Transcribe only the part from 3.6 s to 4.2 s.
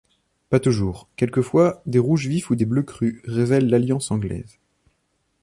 l’alliance